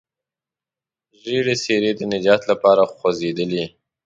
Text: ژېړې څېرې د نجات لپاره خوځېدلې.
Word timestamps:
ژېړې 1.21 1.55
څېرې 1.63 1.91
د 1.95 2.01
نجات 2.13 2.41
لپاره 2.51 2.83
خوځېدلې. 2.95 3.65